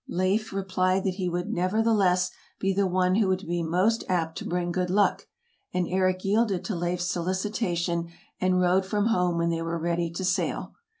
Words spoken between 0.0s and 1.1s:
Leif re plied